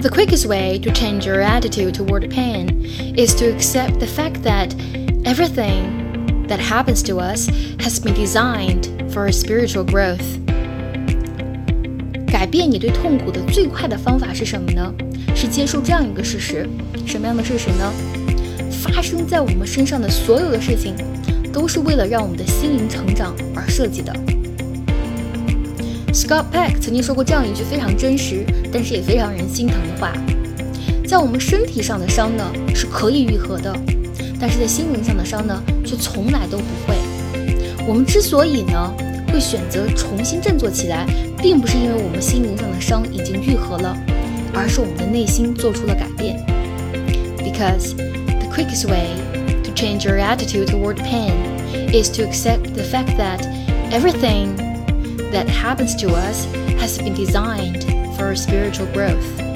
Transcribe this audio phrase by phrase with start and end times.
[0.00, 2.84] The quickest way to change your attitude toward pain
[3.16, 4.74] is to accept the fact that
[5.24, 7.48] everything that happens to us
[7.80, 10.38] has been designed for a spiritual growth.
[12.26, 14.94] 改变你对痛苦的最快的方法是什么呢？
[15.34, 16.68] 是接受这样一个事实。
[17.06, 17.92] 什么样的事实呢？
[18.70, 20.94] 发生在我们身上的所有的事情，
[21.52, 24.12] 都是为了让我们的心灵成长而设计的。
[26.12, 30.12] Scott Peck 曾经说过这样一句非常真实，但是也非常人心疼的话：
[31.06, 32.44] 在我们身体上的伤呢
[32.74, 33.74] 是可以愈合的，
[34.40, 36.96] 但是在心灵上的伤呢却从来都不会。
[37.86, 38.92] 我们之所以呢
[39.32, 41.06] 会选择重新振作起来，
[41.38, 43.96] 并不是因为我们心灵上的伤已经愈合了，
[44.54, 46.36] 而是我们的内心做出了改变。
[47.38, 49.10] Because the quickest way
[49.62, 51.32] to change your attitude toward pain
[51.92, 53.40] is to accept the fact that
[53.90, 54.48] everything
[55.31, 56.45] that happens to us
[56.79, 57.83] has been designed
[58.17, 59.50] for spiritual growth.